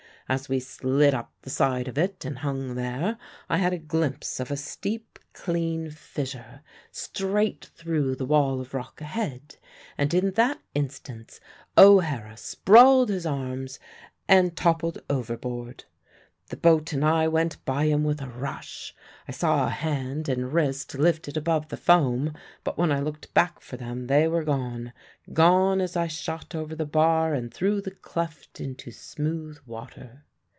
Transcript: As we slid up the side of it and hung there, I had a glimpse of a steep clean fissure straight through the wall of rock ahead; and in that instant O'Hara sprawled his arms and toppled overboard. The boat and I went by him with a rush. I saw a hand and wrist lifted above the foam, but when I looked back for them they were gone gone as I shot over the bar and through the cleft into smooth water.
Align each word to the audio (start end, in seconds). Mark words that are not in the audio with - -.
As 0.29 0.47
we 0.47 0.61
slid 0.61 1.13
up 1.13 1.33
the 1.41 1.49
side 1.49 1.89
of 1.89 1.97
it 1.97 2.23
and 2.23 2.37
hung 2.39 2.75
there, 2.75 3.17
I 3.49 3.57
had 3.57 3.73
a 3.73 3.77
glimpse 3.77 4.39
of 4.39 4.49
a 4.49 4.55
steep 4.55 5.19
clean 5.33 5.89
fissure 5.89 6.61
straight 6.89 7.65
through 7.75 8.15
the 8.15 8.25
wall 8.25 8.61
of 8.61 8.73
rock 8.73 9.01
ahead; 9.01 9.57
and 9.97 10.13
in 10.13 10.31
that 10.35 10.61
instant 10.73 11.41
O'Hara 11.77 12.37
sprawled 12.37 13.09
his 13.09 13.25
arms 13.25 13.77
and 14.25 14.55
toppled 14.55 14.99
overboard. 15.09 15.83
The 16.47 16.57
boat 16.57 16.91
and 16.91 17.05
I 17.05 17.29
went 17.29 17.63
by 17.63 17.85
him 17.85 18.03
with 18.03 18.21
a 18.21 18.27
rush. 18.27 18.93
I 19.25 19.31
saw 19.31 19.65
a 19.65 19.69
hand 19.69 20.27
and 20.27 20.51
wrist 20.51 20.93
lifted 20.95 21.37
above 21.37 21.69
the 21.69 21.77
foam, 21.77 22.33
but 22.65 22.77
when 22.77 22.91
I 22.91 22.99
looked 22.99 23.33
back 23.33 23.61
for 23.61 23.77
them 23.77 24.07
they 24.07 24.27
were 24.27 24.43
gone 24.43 24.91
gone 25.31 25.79
as 25.79 25.95
I 25.95 26.07
shot 26.07 26.53
over 26.53 26.75
the 26.75 26.85
bar 26.85 27.33
and 27.33 27.53
through 27.53 27.79
the 27.79 27.91
cleft 27.91 28.59
into 28.59 28.91
smooth 28.91 29.59
water. 29.65 30.25